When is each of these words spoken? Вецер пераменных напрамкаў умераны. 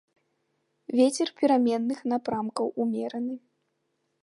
Вецер 0.99 1.27
пераменных 1.41 1.99
напрамкаў 2.13 2.67
умераны. 2.87 3.35